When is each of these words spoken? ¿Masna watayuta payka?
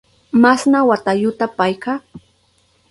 ¿Masna 0.43 0.79
watayuta 0.89 1.45
payka? 1.57 1.93